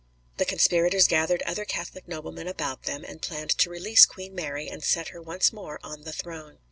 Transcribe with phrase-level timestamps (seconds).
[0.37, 4.83] The conspirators gathered other Catholic noblemen about them, and planned to release Queen Mary and
[4.83, 6.57] set her once more on the throne.